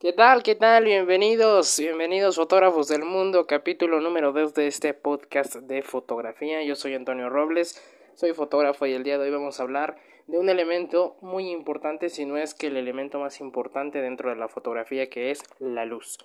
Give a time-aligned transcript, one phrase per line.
[0.00, 0.44] ¿Qué tal?
[0.44, 0.84] ¿Qué tal?
[0.84, 6.62] Bienvenidos, bienvenidos fotógrafos del mundo, capítulo número 2 de este podcast de fotografía.
[6.62, 7.82] Yo soy Antonio Robles,
[8.14, 9.96] soy fotógrafo y el día de hoy vamos a hablar
[10.28, 14.36] de un elemento muy importante, si no es que el elemento más importante dentro de
[14.36, 16.16] la fotografía, que es la luz.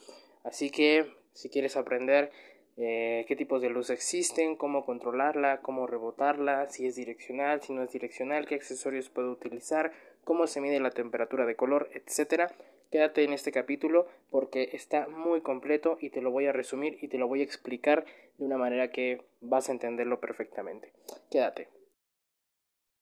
[0.44, 2.32] Así que, si quieres aprender
[2.78, 7.82] eh, qué tipos de luz existen, cómo controlarla, cómo rebotarla, si es direccional, si no
[7.82, 9.94] es direccional, qué accesorios puedo utilizar,
[10.24, 12.56] cómo se mide la temperatura de color, etcétera
[12.94, 17.08] Quédate en este capítulo porque está muy completo y te lo voy a resumir y
[17.08, 18.06] te lo voy a explicar
[18.38, 20.94] de una manera que vas a entenderlo perfectamente.
[21.32, 21.70] Quédate.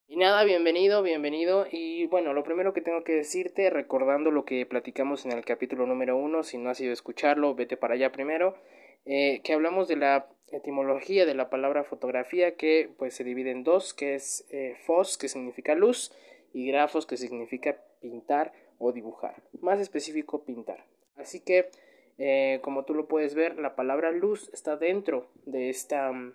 [0.07, 1.67] Y nada, bienvenido, bienvenido.
[1.69, 5.85] Y bueno, lo primero que tengo que decirte, recordando lo que platicamos en el capítulo
[5.85, 8.55] número uno, si no has ido a escucharlo, vete para allá primero,
[9.03, 13.65] eh, que hablamos de la etimología de la palabra fotografía, que pues se divide en
[13.65, 16.13] dos, que es eh, fos, que significa luz,
[16.53, 19.41] y grafos, que significa pintar o dibujar.
[19.61, 20.85] Más específico, pintar.
[21.15, 21.69] Así que,
[22.17, 26.33] eh, como tú lo puedes ver, la palabra luz está dentro de esta mm,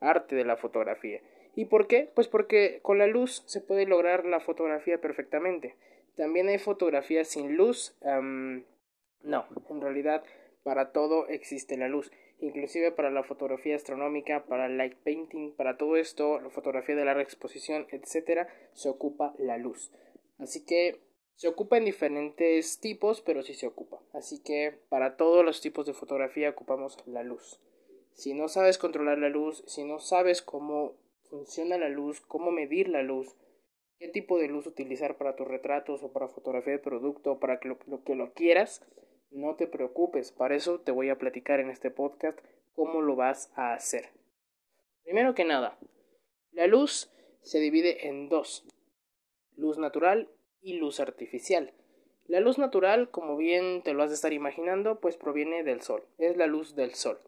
[0.00, 1.20] arte de la fotografía.
[1.54, 2.10] ¿Y por qué?
[2.14, 5.76] Pues porque con la luz se puede lograr la fotografía perfectamente.
[6.16, 7.96] También hay fotografías sin luz.
[8.02, 10.22] no, en realidad
[10.62, 12.10] para todo existe la luz.
[12.40, 17.04] Inclusive para la fotografía astronómica, para el light painting, para todo esto, la fotografía de
[17.04, 19.92] larga exposición, etcétera, se ocupa la luz.
[20.38, 21.00] Así que
[21.36, 24.00] se ocupa en diferentes tipos, pero sí se ocupa.
[24.12, 27.60] Así que para todos los tipos de fotografía ocupamos la luz.
[28.14, 30.94] Si no sabes controlar la luz, si no sabes cómo
[31.28, 33.36] funciona la luz, cómo medir la luz,
[33.98, 37.68] qué tipo de luz utilizar para tus retratos o para fotografía de producto, para que
[37.68, 38.82] lo, lo que lo quieras,
[39.30, 40.32] no te preocupes.
[40.32, 42.38] Para eso te voy a platicar en este podcast
[42.74, 44.08] cómo lo vas a hacer.
[45.04, 45.78] Primero que nada,
[46.52, 47.12] la luz
[47.42, 48.66] se divide en dos.
[49.56, 50.30] Luz natural
[50.62, 51.72] y luz artificial.
[52.28, 56.04] La luz natural, como bien te lo has de estar imaginando, pues proviene del sol,
[56.18, 57.20] es la luz del sol.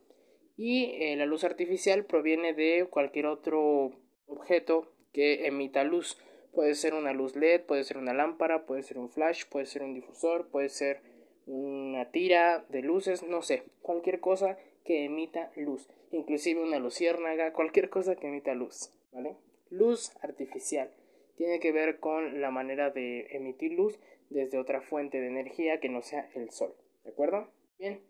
[0.57, 3.93] Y eh, la luz artificial proviene de cualquier otro
[4.27, 6.19] objeto que emita luz.
[6.53, 9.83] Puede ser una luz LED, puede ser una lámpara, puede ser un flash, puede ser
[9.83, 11.01] un difusor, puede ser
[11.47, 17.89] una tira de luces, no sé, cualquier cosa que emita luz, inclusive una luciérnaga, cualquier
[17.89, 19.37] cosa que emita luz, ¿vale?
[19.71, 20.91] Luz artificial
[21.39, 25.89] tiene que ver con la manera de emitir luz desde otra fuente de energía que
[25.89, 26.75] no sea el sol.
[27.05, 27.49] ¿De acuerdo?
[27.79, 28.03] Bien,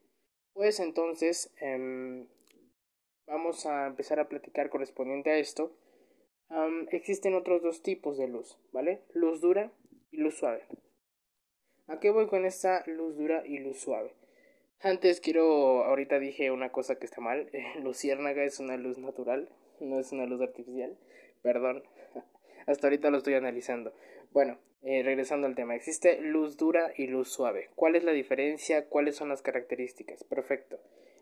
[0.54, 2.26] pues entonces em,
[3.26, 5.76] vamos a empezar a platicar correspondiente a esto.
[6.90, 9.02] existen otros dos tipos de luz, ¿vale?
[9.12, 9.72] Luz dura
[10.10, 10.64] y luz suave.
[11.86, 14.14] ¿A qué voy con esta luz dura y luz suave?
[14.80, 17.50] Antes quiero, ahorita dije una cosa que está mal.
[17.82, 19.50] luciérnaga es una luz natural,
[19.80, 20.96] no es una luz artificial.
[21.42, 21.84] Perdón.
[22.68, 23.94] Hasta ahorita lo estoy analizando.
[24.30, 27.70] Bueno, eh, regresando al tema, existe luz dura y luz suave.
[27.74, 28.90] ¿Cuál es la diferencia?
[28.90, 30.22] ¿Cuáles son las características?
[30.24, 30.78] Perfecto.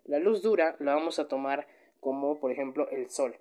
[0.06, 1.68] La luz dura la vamos a tomar
[2.00, 3.36] como, por ejemplo, el sol.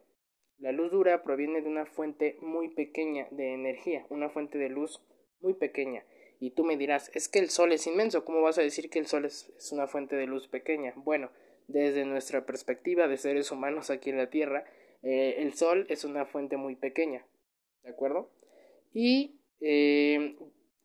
[0.60, 5.02] La luz dura proviene de una fuente muy pequeña de energía, una fuente de luz
[5.42, 6.06] muy pequeña.
[6.40, 9.00] Y tú me dirás, es que el sol es inmenso, ¿cómo vas a decir que
[9.00, 10.94] el sol es, es una fuente de luz pequeña?
[10.96, 11.32] Bueno,
[11.68, 14.64] desde nuestra perspectiva de seres humanos aquí en la Tierra,
[15.02, 17.26] eh, el sol es una fuente muy pequeña.
[17.86, 18.30] ¿De acuerdo?
[18.94, 20.36] Y eh,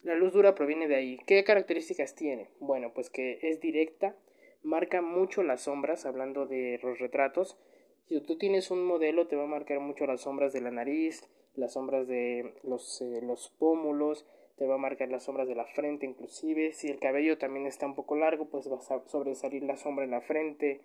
[0.02, 1.18] la luz dura proviene de ahí.
[1.26, 2.50] ¿Qué características tiene?
[2.60, 4.14] Bueno, pues que es directa,
[4.62, 7.58] marca mucho las sombras, hablando de los retratos.
[8.06, 11.28] Si tú tienes un modelo, te va a marcar mucho las sombras de la nariz,
[11.54, 15.64] las sombras de los, eh, los pómulos, te va a marcar las sombras de la
[15.64, 16.72] frente inclusive.
[16.72, 20.10] Si el cabello también está un poco largo, pues va a sobresalir la sombra en
[20.10, 20.82] la frente.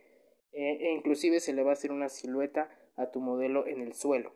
[0.54, 3.94] Eh, e inclusive se le va a hacer una silueta a tu modelo en el
[3.94, 4.32] suelo.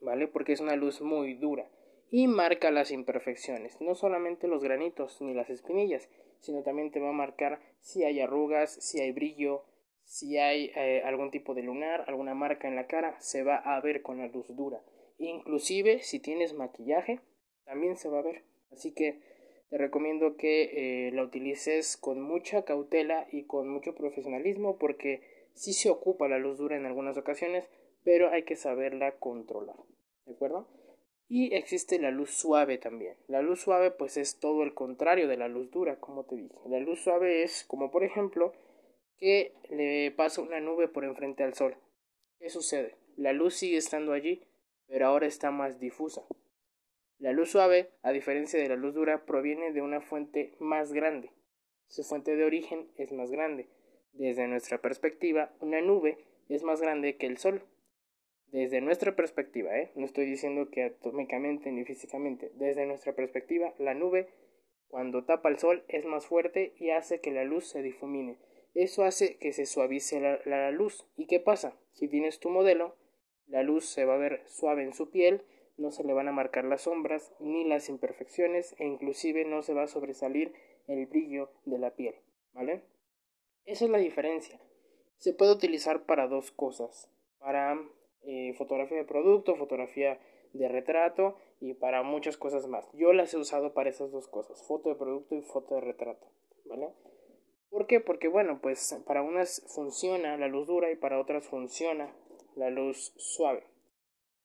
[0.00, 0.28] ¿Vale?
[0.28, 1.68] Porque es una luz muy dura
[2.10, 6.08] y marca las imperfecciones, no solamente los granitos ni las espinillas,
[6.40, 9.64] sino también te va a marcar si hay arrugas, si hay brillo,
[10.04, 13.80] si hay eh, algún tipo de lunar, alguna marca en la cara, se va a
[13.80, 14.80] ver con la luz dura.
[15.18, 17.20] Inclusive si tienes maquillaje,
[17.64, 18.44] también se va a ver.
[18.70, 19.20] Así que
[19.68, 25.22] te recomiendo que eh, la utilices con mucha cautela y con mucho profesionalismo porque
[25.54, 27.68] si se ocupa la luz dura en algunas ocasiones,
[28.04, 29.76] pero hay que saberla controlar.
[30.26, 30.68] ¿De acuerdo?
[31.28, 33.16] Y existe la luz suave también.
[33.26, 36.54] La luz suave pues es todo el contrario de la luz dura, como te dije.
[36.68, 38.52] La luz suave es como por ejemplo
[39.18, 41.76] que le pasa una nube por enfrente al sol.
[42.38, 42.96] ¿Qué sucede?
[43.16, 44.46] La luz sigue estando allí,
[44.86, 46.22] pero ahora está más difusa.
[47.18, 51.32] La luz suave, a diferencia de la luz dura, proviene de una fuente más grande.
[51.88, 53.68] Su fuente de origen es más grande.
[54.12, 56.18] Desde nuestra perspectiva, una nube
[56.48, 57.62] es más grande que el sol
[58.52, 59.90] desde nuestra perspectiva, ¿eh?
[59.96, 64.28] no estoy diciendo que atómicamente ni físicamente, desde nuestra perspectiva, la nube
[64.88, 68.38] cuando tapa el sol es más fuerte y hace que la luz se difumine.
[68.74, 71.08] Eso hace que se suavice la, luz.
[71.16, 71.76] ¿Y qué pasa?
[71.92, 72.94] Si tienes tu modelo,
[73.46, 75.42] la luz se va a ver suave en su piel,
[75.76, 79.74] no se le van a marcar las sombras ni las imperfecciones e inclusive no se
[79.74, 80.54] va a sobresalir
[80.86, 82.14] el brillo de la piel.
[82.52, 82.82] ¿Vale?
[83.64, 84.60] Esa es la diferencia.
[85.18, 87.10] Se puede utilizar para dos cosas.
[87.38, 87.78] Para
[88.26, 90.18] eh, fotografía de producto, fotografía
[90.52, 92.88] de retrato y para muchas cosas más.
[92.92, 96.26] Yo las he usado para esas dos cosas, foto de producto y foto de retrato,
[96.64, 96.88] ¿vale?
[97.70, 98.00] ¿Por qué?
[98.00, 102.14] Porque bueno, pues para unas funciona la luz dura y para otras funciona
[102.54, 103.64] la luz suave.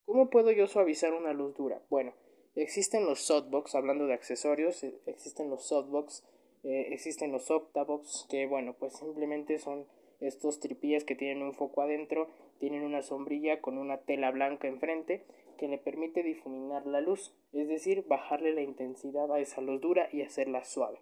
[0.06, 1.82] ¿Cómo puedo yo suavizar una luz dura?
[1.90, 2.14] Bueno,
[2.56, 6.26] existen los softbox, hablando de accesorios, eh, existen los softbox,
[6.64, 9.88] eh, existen los octavox, que bueno, pues simplemente son
[10.20, 12.28] estos tripíes que tienen un foco adentro,
[12.62, 15.26] tienen una sombrilla con una tela blanca enfrente
[15.58, 20.08] que le permite difuminar la luz, es decir, bajarle la intensidad a esa luz dura
[20.12, 21.02] y hacerla suave.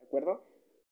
[0.00, 0.42] ¿De acuerdo?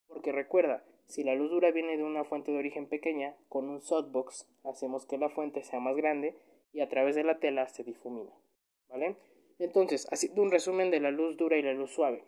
[0.09, 3.81] Porque recuerda, si la luz dura viene de una fuente de origen pequeña, con un
[3.81, 6.37] softbox hacemos que la fuente sea más grande
[6.75, 8.33] y a través de la tela se difumina.
[8.91, 9.17] ¿Vale?
[9.59, 12.23] Entonces, haciendo un resumen de la luz dura y la luz suave.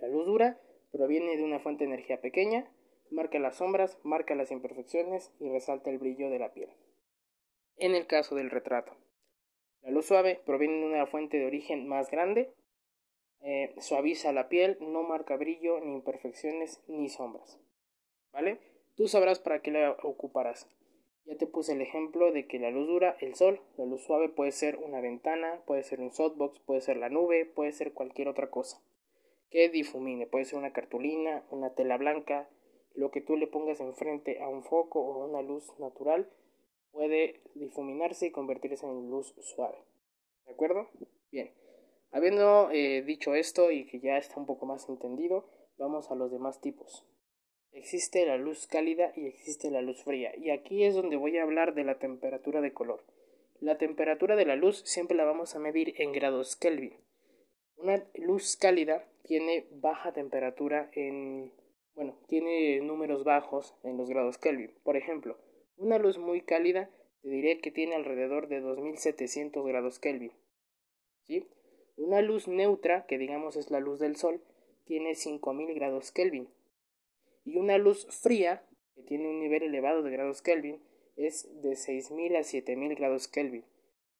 [0.00, 0.58] La luz dura
[0.90, 2.72] proviene de una fuente de energía pequeña,
[3.10, 6.70] marca las sombras, marca las imperfecciones y resalta el brillo de la piel.
[7.76, 8.96] En el caso del retrato,
[9.82, 12.52] la luz suave proviene de una fuente de origen más grande,
[13.40, 17.60] eh, suaviza la piel, no marca brillo, ni imperfecciones, ni sombras.
[18.32, 18.58] ¿Vale?
[18.96, 20.68] Tú sabrás para qué la ocuparás.
[21.24, 24.28] Ya te puse el ejemplo de que la luz dura, el sol, la luz suave
[24.28, 28.28] puede ser una ventana, puede ser un softbox, puede ser la nube, puede ser cualquier
[28.28, 28.82] otra cosa
[29.50, 32.48] que difumine, puede ser una cartulina, una tela blanca,
[32.98, 36.28] lo que tú le pongas enfrente a un foco o a una luz natural
[36.90, 39.78] puede difuminarse y convertirse en luz suave.
[40.46, 40.88] ¿De acuerdo?
[41.30, 41.52] Bien.
[42.10, 45.48] Habiendo eh, dicho esto y que ya está un poco más entendido,
[45.78, 47.06] vamos a los demás tipos.
[47.70, 50.34] Existe la luz cálida y existe la luz fría.
[50.36, 53.04] Y aquí es donde voy a hablar de la temperatura de color.
[53.60, 56.96] La temperatura de la luz siempre la vamos a medir en grados Kelvin.
[57.76, 61.52] Una luz cálida tiene baja temperatura en...
[61.94, 64.72] bueno, tiene números bajos en los grados Kelvin.
[64.82, 65.38] Por ejemplo,
[65.76, 66.90] una luz muy cálida
[67.22, 70.32] te diré que tiene alrededor de 2700 grados Kelvin.
[71.26, 71.46] ¿Sí?
[71.96, 74.40] Una luz neutra, que digamos es la luz del sol,
[74.84, 76.48] tiene 5000 grados Kelvin.
[77.44, 78.64] Y una luz fría,
[78.94, 80.80] que tiene un nivel elevado de grados Kelvin,
[81.16, 83.64] es de 6000 a 7000 grados Kelvin.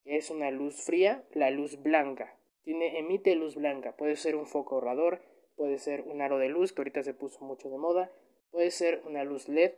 [0.05, 2.37] Es una luz fría, la luz blanca.
[2.65, 3.97] Emite luz blanca.
[3.97, 5.23] Puede ser un foco ahorrador,
[5.59, 8.11] puede ser un aro de luz, que ahorita se puso mucho de moda,
[8.51, 9.73] puede ser una luz LED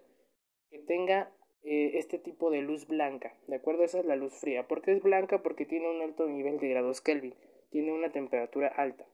[0.69, 3.83] que tenga eh, este tipo de luz blanca, ¿de acuerdo?
[3.83, 4.69] Esa es la luz fría.
[4.69, 5.43] ¿Por qué es blanca?
[5.43, 7.35] Porque tiene un alto nivel de grados Kelvin,
[7.71, 9.09] tiene una temperatura alta,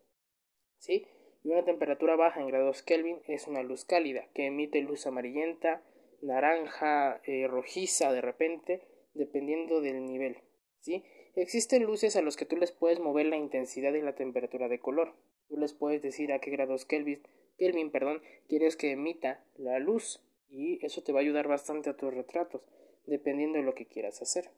[0.79, 1.07] ¿sí?
[1.45, 5.83] Y una temperatura baja en grados Kelvin es una luz cálida, que emite luz amarillenta,
[6.21, 8.83] naranja, eh, rojiza de repente,
[9.15, 10.39] dependiendo del nivel,
[10.81, 11.05] ¿sí?
[11.37, 14.81] Existen luces a los que tú les puedes mover la intensidad y la temperatura de
[14.81, 15.15] color.
[15.49, 17.23] Tú les puedes decir a qué grados Kelvin,
[17.59, 21.97] Kelvin perdón, quieres que emita la luz y eso te va a ayudar bastante a
[21.97, 22.63] tus retratos,
[23.07, 24.51] dependiendo de lo que quieras hacer.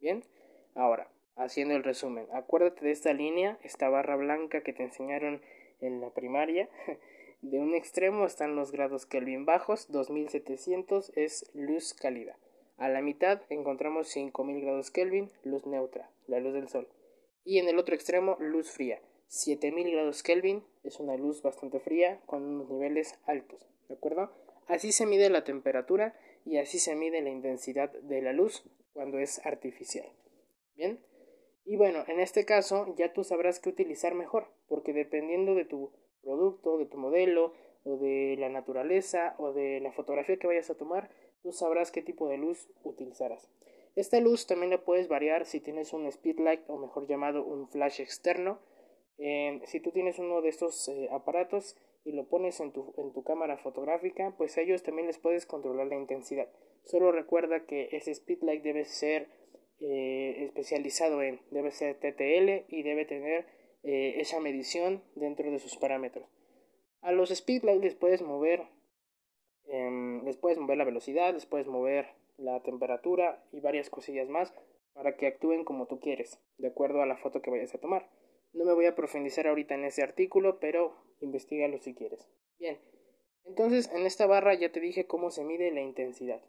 [0.00, 0.24] Bien,
[0.74, 5.42] ahora, haciendo el resumen, acuérdate de esta línea, esta barra blanca que te enseñaron
[5.80, 6.68] en la primaria.
[7.42, 12.38] De un extremo están los grados Kelvin bajos, 2700 es luz cálida.
[12.78, 16.88] A la mitad encontramos 5000 grados Kelvin, luz neutra, la luz del sol.
[17.44, 19.00] Y en el otro extremo, luz fría.
[19.28, 24.30] 7000 grados Kelvin es una luz bastante fría con unos niveles altos, ¿de acuerdo?
[24.66, 26.14] Así se mide la temperatura
[26.44, 30.06] y así se mide la intensidad de la luz cuando es artificial.
[30.74, 31.00] Bien.
[31.64, 35.92] Y bueno, en este caso ya tú sabrás qué utilizar mejor, porque dependiendo de tu
[36.22, 37.52] producto, de tu modelo,
[37.86, 41.08] o de la naturaleza, o de la fotografía que vayas a tomar,
[41.42, 43.48] tú sabrás qué tipo de luz utilizarás.
[43.94, 48.00] Esta luz también la puedes variar si tienes un speedlight o mejor llamado un flash
[48.00, 48.58] externo.
[49.18, 53.24] Si tú tienes uno de estos eh, aparatos, y lo pones en tu, en tu
[53.24, 56.48] cámara fotográfica, pues a ellos también les puedes controlar la intensidad.
[56.84, 59.28] Solo recuerda que ese speedlight debe ser
[59.80, 63.46] eh, especializado en, debe ser TTL y debe tener
[63.82, 66.28] eh, esa medición dentro de sus parámetros.
[67.00, 68.62] A los speedlights les puedes mover,
[69.66, 72.06] em, les puedes mover la velocidad, les puedes mover
[72.38, 74.54] la temperatura y varias cosillas más
[74.92, 78.08] para que actúen como tú quieres, de acuerdo a la foto que vayas a tomar.
[78.56, 82.26] No me voy a profundizar ahorita en ese artículo, pero investigalo si quieres.
[82.58, 82.78] Bien,
[83.44, 86.40] entonces en esta barra ya te dije cómo se mide la intensidad.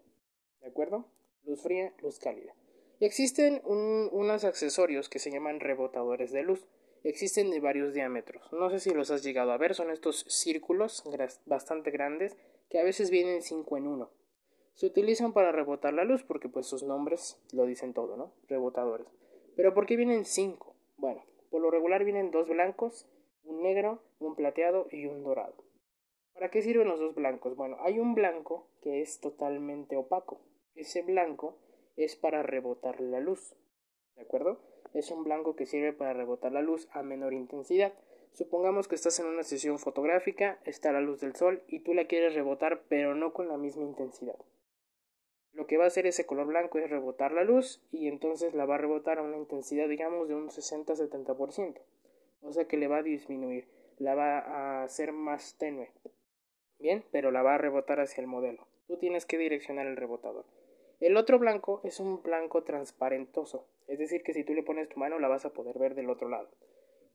[0.61, 1.05] ¿De acuerdo?
[1.43, 2.55] Luz fría, luz cálida.
[2.99, 6.65] Y existen unos accesorios que se llaman rebotadores de luz.
[7.03, 8.51] existen de varios diámetros.
[8.53, 11.03] No sé si los has llegado a ver, son estos círculos
[11.45, 12.37] bastante grandes
[12.69, 14.09] que a veces vienen 5 en 1.
[14.75, 18.33] Se utilizan para rebotar la luz porque pues sus nombres lo dicen todo, ¿no?
[18.47, 19.07] Rebotadores.
[19.55, 20.75] Pero ¿por qué vienen 5?
[20.97, 23.07] Bueno, por lo regular vienen dos blancos,
[23.43, 25.55] un negro, un plateado y un dorado.
[26.33, 27.55] ¿Para qué sirven los dos blancos?
[27.55, 30.39] Bueno, hay un blanco que es totalmente opaco.
[30.75, 31.57] Ese blanco
[31.95, 33.55] es para rebotar la luz.
[34.15, 34.59] ¿De acuerdo?
[34.93, 37.93] Es un blanco que sirve para rebotar la luz a menor intensidad.
[38.33, 42.05] Supongamos que estás en una sesión fotográfica, está la luz del sol y tú la
[42.05, 44.37] quieres rebotar pero no con la misma intensidad.
[45.53, 48.65] Lo que va a hacer ese color blanco es rebotar la luz y entonces la
[48.65, 51.81] va a rebotar a una intensidad digamos de un 60-70%.
[52.41, 55.91] O sea que le va a disminuir, la va a hacer más tenue.
[56.79, 58.67] Bien, pero la va a rebotar hacia el modelo.
[58.87, 60.45] Tú tienes que direccionar el rebotador.
[60.99, 64.99] El otro blanco es un blanco transparentoso, es decir, que si tú le pones tu
[64.99, 66.49] mano la vas a poder ver del otro lado.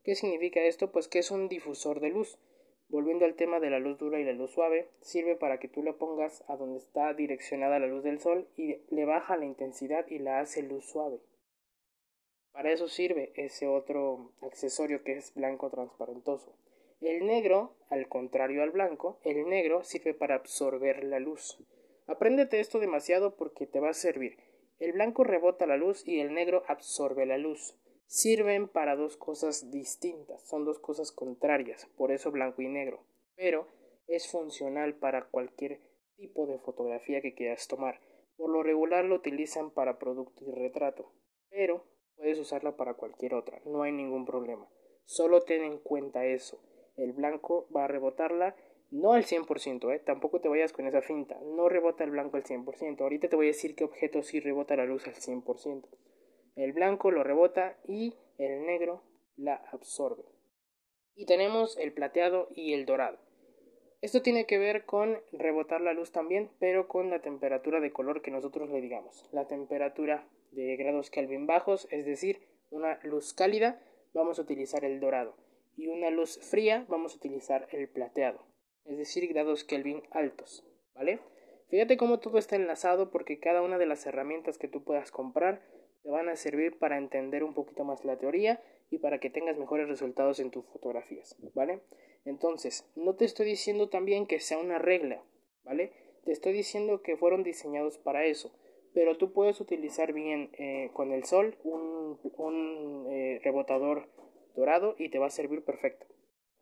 [0.04, 0.90] ¿Qué significa esto?
[0.90, 2.38] Pues que es un difusor de luz.
[2.92, 5.82] Volviendo al tema de la luz dura y la luz suave, sirve para que tú
[5.82, 10.06] la pongas a donde está direccionada la luz del sol y le baja la intensidad
[10.08, 11.18] y la hace luz suave.
[12.52, 16.54] Para eso sirve ese otro accesorio que es blanco transparentoso.
[17.00, 21.64] El negro, al contrario al blanco, el negro sirve para absorber la luz.
[22.06, 24.36] Apréndete esto demasiado porque te va a servir.
[24.78, 27.74] El blanco rebota la luz y el negro absorbe la luz.
[28.06, 33.04] Sirven para dos cosas distintas, son dos cosas contrarias, por eso blanco y negro.
[33.36, 33.66] Pero
[34.06, 35.80] es funcional para cualquier
[36.16, 38.00] tipo de fotografía que quieras tomar.
[38.36, 41.12] Por lo regular lo utilizan para producto y retrato,
[41.48, 41.84] pero
[42.16, 44.68] puedes usarla para cualquier otra, no hay ningún problema.
[45.04, 46.60] Solo ten en cuenta eso
[46.96, 48.54] el blanco va a rebotarla
[48.90, 50.00] no al 100%, ¿eh?
[50.00, 53.46] tampoco te vayas con esa finta, no rebota el blanco al 100%, ahorita te voy
[53.46, 55.84] a decir qué objeto sí rebota la luz al 100%.
[56.54, 59.02] El blanco lo rebota y el negro
[59.36, 60.24] la absorbe.
[61.14, 63.18] Y tenemos el plateado y el dorado.
[64.00, 68.22] Esto tiene que ver con rebotar la luz también, pero con la temperatura de color
[68.22, 69.28] que nosotros le digamos.
[69.32, 72.40] La temperatura de grados Kelvin bajos, es decir,
[72.70, 73.80] una luz cálida,
[74.12, 75.36] vamos a utilizar el dorado
[75.76, 78.46] y una luz fría vamos a utilizar el plateado,
[78.84, 81.20] es decir, grados Kelvin altos, ¿vale?
[81.68, 85.62] Fíjate cómo todo está enlazado porque cada una de las herramientas que tú puedas comprar
[86.02, 89.58] te van a servir para entender un poquito más la teoría y para que tengas
[89.58, 91.80] mejores resultados en tus fotografías, ¿vale?
[92.24, 95.22] Entonces, no te estoy diciendo también que sea una regla,
[95.64, 95.92] ¿vale?
[96.24, 98.52] Te estoy diciendo que fueron diseñados para eso,
[98.94, 104.08] pero tú puedes utilizar bien eh, con el sol un, un eh, rebotador
[104.54, 106.06] dorado y te va a servir perfecto.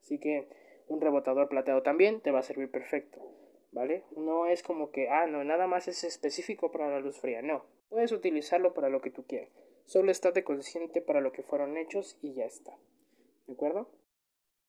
[0.00, 0.48] Así que
[0.86, 3.20] un rebotador plateado también te va a servir perfecto,
[3.72, 4.04] ¿vale?
[4.16, 7.64] No es como que, ah, no, nada más es específico para la luz fría, no.
[7.90, 9.50] Puedes utilizarlo para lo que tú quieras.
[9.84, 12.78] Solo estate consciente para lo que fueron hechos y ya está.
[13.46, 13.88] ¿De acuerdo?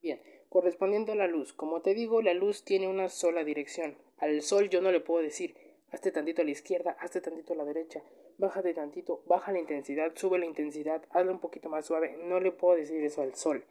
[0.01, 3.96] Bien, correspondiendo a la luz, como te digo, la luz tiene una sola dirección.
[4.18, 5.56] Al sol yo no le puedo decir,
[5.92, 8.01] hazte tantito a la izquierda, hazte tantito a la derecha,
[8.40, 12.18] bájate tantito, baja la intensidad, sube la intensidad, hazlo un poquito más suave.
[12.24, 13.63] No le puedo decir eso al sol.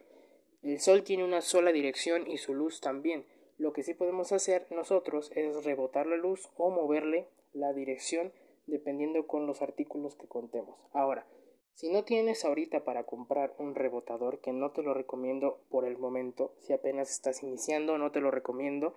[0.63, 3.25] El sol tiene una sola dirección y su luz también.
[3.57, 8.31] Lo que sí podemos hacer nosotros es rebotar la luz o moverle la dirección
[8.71, 10.79] dependiendo con los artículos que contemos.
[10.93, 11.27] Ahora,
[11.73, 15.97] si no tienes ahorita para comprar un rebotador, que no te lo recomiendo por el
[15.97, 18.95] momento, si apenas estás iniciando, no te lo recomiendo,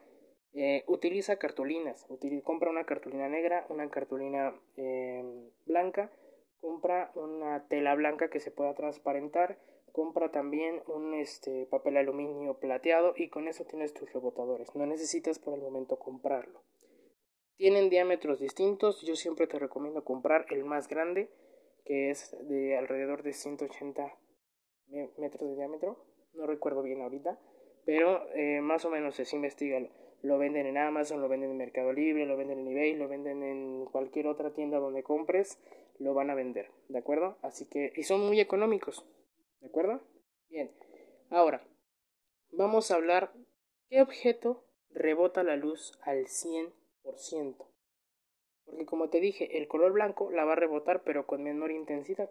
[0.53, 2.07] eh, utiliza cartulinas,
[2.45, 6.13] compra una cartulina negra, una cartulina em, blanca,
[6.61, 9.59] compra una tela blanca que se pueda transparentar,
[9.93, 14.75] compra también un este, papel aluminio plateado y con eso tienes tus rebotadores.
[14.75, 16.63] No necesitas por el momento comprarlo.
[17.57, 21.31] Tienen diámetros distintos, yo siempre te recomiendo comprar el más grande,
[21.85, 24.19] que es de alrededor de 180
[25.19, 27.39] metros de diámetro, no recuerdo bien ahorita,
[27.85, 29.91] pero eh, más o menos es investigalo
[30.25, 33.43] lo venden en Amazon, lo venden en Mercado Libre, lo venden en eBay, lo venden
[33.43, 35.61] en cualquier otra tienda donde compres,
[35.99, 37.37] lo van a vender, ¿de acuerdo?
[37.43, 39.05] Así que, y son muy económicos,
[39.61, 40.01] ¿de acuerdo?
[40.49, 40.73] Bien,
[41.29, 41.63] ahora,
[42.53, 43.35] vamos a hablar
[43.91, 46.73] qué objeto rebota la luz al 100%.
[48.65, 52.31] Porque como te dije, el color blanco la va a rebotar pero con menor intensidad.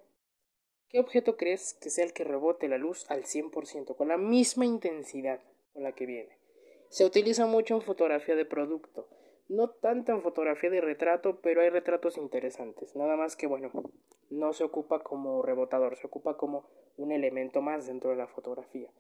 [0.89, 4.65] ¿Qué objeto crees que sea el que rebote la luz al 100%, con la misma
[4.65, 5.42] intensidad
[5.74, 6.38] con la que viene?
[6.89, 9.10] Se utiliza mucho en fotografía de producto,
[9.50, 12.96] no tanto en fotografía de retrato, pero hay retratos interesantes.
[12.96, 13.72] Nada más que bueno,
[14.30, 18.92] no se ocupa como rebotador, se ocupa como un elemento más dentro de la fotografía.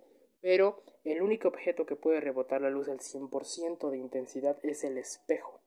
[0.41, 4.97] Pero el único objeto que puede rebotar la luz al 100% de intensidad es el
[4.97, 5.62] espejo.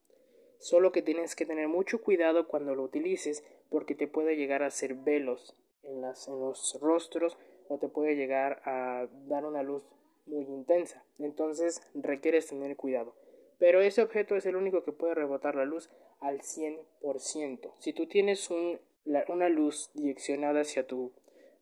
[0.59, 4.67] Solo que tienes que tener mucho cuidado cuando lo utilices porque te puede llegar a
[4.67, 7.37] hacer velos en, las, en los rostros
[7.69, 9.83] o te puede llegar a dar una luz
[10.27, 11.05] muy intensa.
[11.19, 13.15] Entonces requieres tener cuidado.
[13.59, 17.73] Pero ese objeto es el único que puede rebotar la luz al 100%.
[17.79, 21.13] Si tú tienes una luz direccionada hacia tu,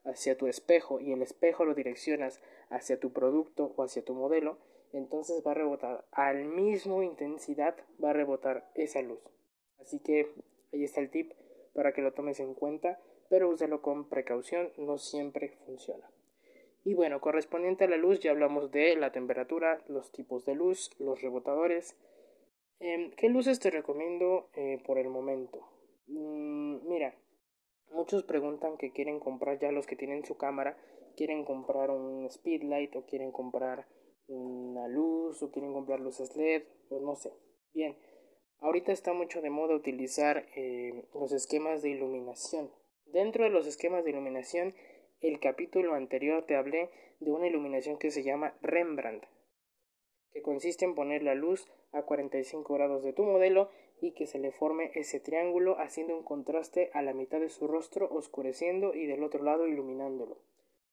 [0.04, 4.58] hacia tu espejo y el espejo lo direccionas hacia tu producto o hacia tu modelo,
[4.92, 9.20] entonces va a rebotar al mismo intensidad, va a rebotar esa luz.
[9.80, 10.32] Así que
[10.72, 11.32] ahí está el tip
[11.74, 16.08] para que lo tomes en cuenta, pero úsalo con precaución, no siempre funciona.
[16.84, 20.90] Y bueno, correspondiente a la luz ya hablamos de la temperatura, los tipos de luz,
[20.98, 21.96] los rebotadores.
[22.78, 25.66] Em, ¿Qué luces te recomiendo eh, por el momento?
[26.06, 27.14] Mm, mira,
[27.90, 30.76] muchos preguntan que quieren comprar ya los que tienen su cámara,
[31.16, 33.86] quieren comprar un speedlight o quieren comprar
[34.26, 37.32] una luz o quieren comprar luces LED o no sé.
[37.72, 37.96] Bien,
[38.58, 42.70] ahorita está mucho de moda utilizar eh, los esquemas de iluminación.
[43.06, 44.74] Dentro de los esquemas de iluminación,
[45.20, 46.90] el capítulo anterior te hablé
[47.20, 49.24] de una iluminación que se llama Rembrandt,
[50.32, 54.38] que consiste en poner la luz a 45 grados de tu modelo y que se
[54.38, 59.06] le forme ese triángulo haciendo un contraste a la mitad de su rostro oscureciendo y
[59.06, 60.38] del otro lado iluminándolo.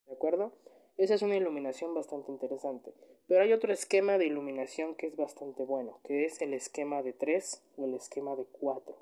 [0.06, 0.54] ¿De acuerdo?
[0.98, 2.94] Esa es una iluminación bastante interesante.
[3.28, 7.14] Pero hay otro esquema de iluminación que es bastante bueno, que es el esquema de
[7.14, 8.96] 3 o el esquema de 4.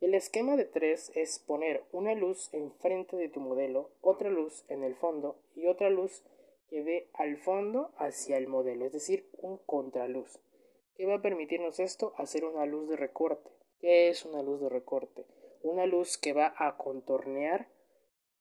[0.00, 4.82] El esquema de 3 es poner una luz enfrente de tu modelo, otra luz en
[4.82, 6.24] el fondo y otra luz
[6.68, 10.40] que dé al fondo hacia el modelo, es decir, un contraluz.
[10.94, 12.14] ¿Qué va a permitirnos esto?
[12.16, 13.50] Hacer una luz de recorte.
[13.78, 15.26] ¿Qué es una luz de recorte?
[15.62, 17.68] Una luz que va a contornear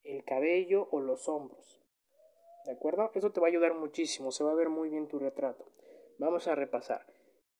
[0.04, 1.79] el cabello o los hombros.
[2.66, 3.10] ¿De acuerdo?
[3.14, 5.66] Eso te va a ayudar muchísimo, se va a ver muy bien tu retrato.
[6.18, 7.06] Vamos a repasar.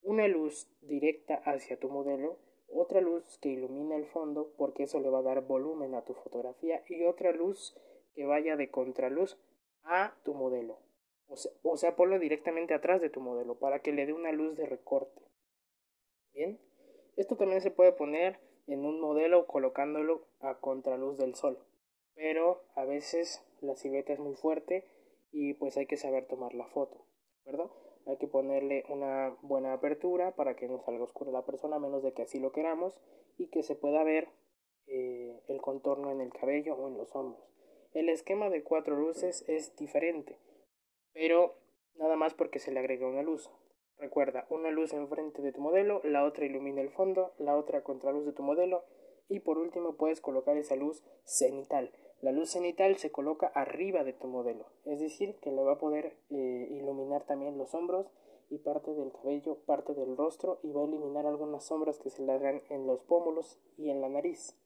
[0.02, 2.38] Una luz directa hacia tu modelo,
[2.68, 6.14] otra luz que ilumina el fondo porque eso le va a dar volumen a tu
[6.14, 7.76] fotografía y otra luz
[8.14, 9.38] que vaya de contraluz
[9.84, 10.80] a tu modelo.
[11.28, 14.32] O sea, o sea, ponlo directamente atrás de tu modelo para que le dé una
[14.32, 15.22] luz de recorte.
[16.34, 16.60] Bien,
[17.16, 21.58] esto también se puede poner en un modelo colocándolo a contraluz del sol,
[22.20, 24.84] pero a veces la silueta es muy fuerte
[25.32, 27.06] y pues hay que saber tomar la foto,
[27.46, 27.72] ¿de?
[28.08, 32.04] Hay que ponerle una buena apertura para que no salga oscura la persona, a menos
[32.04, 33.00] de que así lo queramos
[33.38, 34.28] y que se pueda ver
[34.88, 37.42] eh, el contorno en el cabello o en los hombros.
[37.94, 40.38] El esquema de cuatro luces es diferente,
[41.14, 41.56] pero
[41.96, 43.50] nada más porque se le agrega una luz.
[43.98, 48.26] Recuerda, una luz enfrente de tu modelo, la otra ilumina el fondo, la otra contraluz
[48.26, 48.84] de tu modelo
[49.30, 51.94] y por último puedes colocar esa luz cenital.
[52.22, 55.78] La luz cenital se coloca arriba de tu modelo, es decir, que le va a
[55.78, 58.08] poder eh, iluminar también los hombros
[58.50, 62.24] y parte del cabello, parte del rostro y va a eliminar algunas sombras que se
[62.24, 64.58] le hagan en los pómulos y en la nariz.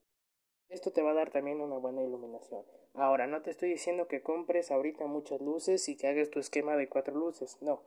[0.70, 2.64] Esto te va a dar también una buena iluminación.
[2.96, 6.76] Ahora, no te estoy diciendo que compres ahorita muchas luces y que hagas tu esquema
[6.76, 7.84] de cuatro luces, no.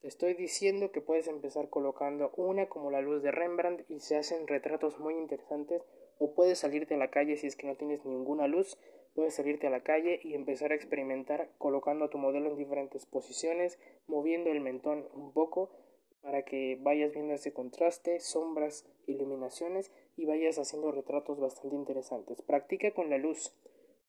[0.00, 4.16] Te estoy diciendo que puedes empezar colocando una como la luz de Rembrandt y se
[4.16, 5.82] hacen retratos muy interesantes
[6.18, 8.78] o puedes salirte a la calle si es que no tienes ninguna luz
[9.18, 13.04] Puedes salirte a la calle y empezar a experimentar colocando a tu modelo en diferentes
[13.04, 13.76] posiciones,
[14.06, 15.70] moviendo el mentón un poco
[16.22, 22.42] para que vayas viendo ese contraste, sombras, iluminaciones y vayas haciendo retratos bastante interesantes.
[22.42, 23.52] Practica con la luz.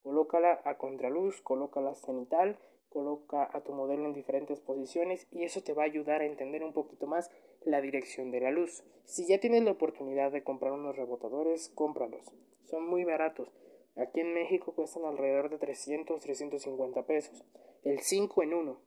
[0.04, 5.74] Colócala a contraluz, colócala cenital, coloca a tu modelo en diferentes posiciones y eso te
[5.74, 7.32] va a ayudar a entender un poquito más
[7.66, 8.84] la dirección de la luz.
[9.06, 12.32] Si ya tienes la oportunidad de comprar unos rebotadores, cómpralos.
[12.66, 13.52] Son muy baratos.
[14.00, 17.44] Aquí en México cuestan alrededor de 300, 350 pesos.
[17.84, 18.82] El 5 en 1.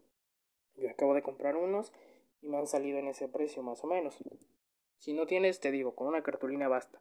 [0.77, 1.93] Yo acabo de comprar unos
[2.41, 4.17] y me han salido en ese precio más o menos.
[4.97, 6.99] Si no tienes, te digo, con una cartulina basta.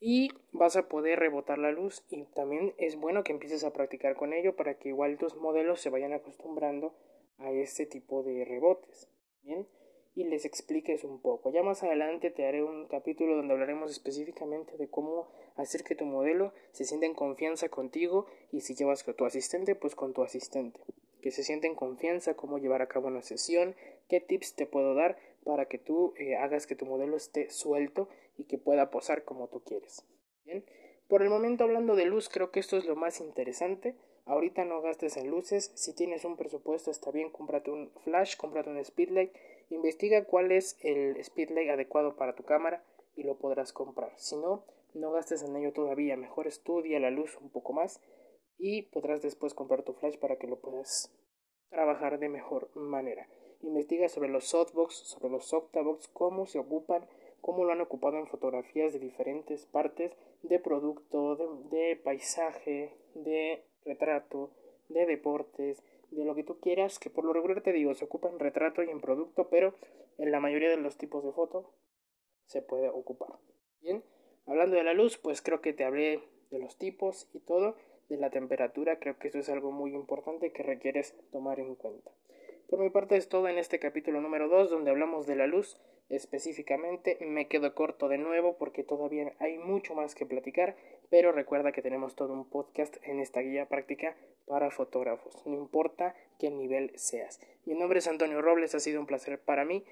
[0.00, 4.16] Y vas a poder rebotar la luz y también es bueno que empieces a practicar
[4.16, 6.94] con ello para que igual tus modelos se vayan acostumbrando
[7.38, 9.08] a este tipo de rebotes.
[9.42, 9.68] Bien
[10.14, 11.50] y les expliques un poco.
[11.50, 16.04] Ya más adelante te haré un capítulo donde hablaremos específicamente de cómo hacer que tu
[16.04, 20.22] modelo se sienta en confianza contigo y si llevas con tu asistente, pues con tu
[20.22, 20.80] asistente.
[21.20, 23.74] Que se sienta en confianza, cómo llevar a cabo una sesión,
[24.08, 28.08] qué tips te puedo dar para que tú eh, hagas que tu modelo esté suelto
[28.36, 30.04] y que pueda posar como tú quieres.
[30.44, 30.64] Bien,
[31.08, 33.96] por el momento hablando de luz, creo que esto es lo más interesante.
[34.26, 38.70] Ahorita no gastes en luces, si tienes un presupuesto está bien, cómprate un flash, cómprate
[38.70, 39.30] un speedlight
[39.70, 42.84] Investiga cuál es el speedlight adecuado para tu cámara
[43.16, 44.12] y lo podrás comprar.
[44.16, 46.16] Si no, no gastes en ello todavía.
[46.16, 48.00] Mejor estudia la luz un poco más
[48.58, 51.12] y podrás después comprar tu flash para que lo puedas
[51.70, 53.28] trabajar de mejor manera.
[53.62, 57.08] Investiga sobre los softbox, sobre los octabox, cómo se ocupan,
[57.40, 63.64] cómo lo han ocupado en fotografías de diferentes partes de producto, de, de paisaje, de
[63.84, 64.50] retrato,
[64.94, 68.30] de deportes, de lo que tú quieras, que por lo regular te digo, se ocupa
[68.30, 69.74] en retrato y en producto, pero
[70.18, 71.74] en la mayoría de los tipos de foto
[72.46, 73.38] se puede ocupar.
[73.82, 74.02] Bien,
[74.46, 77.76] hablando de la luz, pues creo que te hablé de los tipos y todo,
[78.08, 82.12] de la temperatura, creo que eso es algo muy importante que requieres tomar en cuenta.
[82.68, 85.78] Por mi parte es todo en este capítulo número 2 donde hablamos de la luz
[86.08, 87.18] específicamente.
[87.20, 90.76] Me quedo corto de nuevo porque todavía hay mucho más que platicar,
[91.14, 94.16] pero recuerda que tenemos todo un podcast en esta guía práctica
[94.48, 97.38] para fotógrafos, no importa qué nivel seas.
[97.66, 99.84] Mi nombre es Antonio Robles, ha sido un placer para mí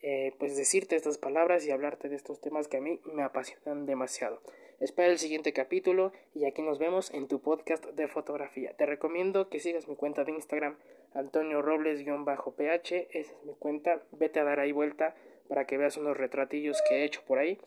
[0.00, 3.84] eh, pues decirte estas palabras y hablarte de estos temas que a mí me apasionan
[3.84, 4.40] demasiado.
[4.80, 8.74] Espera el siguiente capítulo y aquí nos vemos en tu podcast de fotografía.
[8.78, 10.78] Te recomiendo que sigas mi cuenta de Instagram,
[11.12, 15.14] Antonio Robles-PH, esa es mi cuenta, vete a dar ahí vuelta
[15.46, 17.58] para que veas unos retratillos que he hecho por ahí.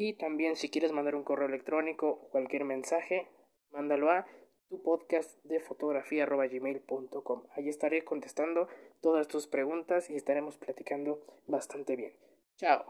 [0.00, 3.26] Y también si quieres mandar un correo electrónico o cualquier mensaje,
[3.72, 4.28] mándalo a
[4.68, 7.42] tu podcast de fotografía.gmail.com.
[7.56, 8.68] Ahí estaré contestando
[9.00, 12.12] todas tus preguntas y estaremos platicando bastante bien.
[12.58, 12.84] Chao.